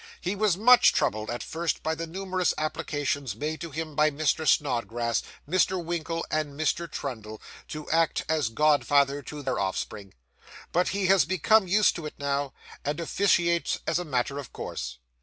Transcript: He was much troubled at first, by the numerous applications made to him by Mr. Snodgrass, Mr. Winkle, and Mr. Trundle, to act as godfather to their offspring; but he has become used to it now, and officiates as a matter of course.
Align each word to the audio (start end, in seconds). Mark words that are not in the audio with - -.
He 0.19 0.35
was 0.35 0.57
much 0.57 0.93
troubled 0.93 1.29
at 1.29 1.43
first, 1.43 1.83
by 1.83 1.93
the 1.93 2.07
numerous 2.07 2.55
applications 2.57 3.35
made 3.35 3.61
to 3.61 3.69
him 3.69 3.93
by 3.95 4.09
Mr. 4.09 4.47
Snodgrass, 4.47 5.21
Mr. 5.47 5.77
Winkle, 5.81 6.25
and 6.31 6.59
Mr. 6.59 6.91
Trundle, 6.91 7.39
to 7.67 7.87
act 7.91 8.25
as 8.27 8.49
godfather 8.49 9.21
to 9.21 9.43
their 9.43 9.59
offspring; 9.59 10.15
but 10.71 10.87
he 10.87 11.05
has 11.05 11.25
become 11.25 11.67
used 11.67 11.95
to 11.97 12.07
it 12.07 12.15
now, 12.17 12.51
and 12.83 12.99
officiates 12.99 13.77
as 13.85 13.99
a 13.99 14.03
matter 14.03 14.39
of 14.39 14.51
course. 14.51 14.97